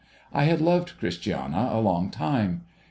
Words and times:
I 0.33 0.45
had 0.45 0.61
loved 0.61 0.97
(Christiana 0.97 1.69
a 1.71 1.79
long 1.79 2.09
time. 2.09 2.63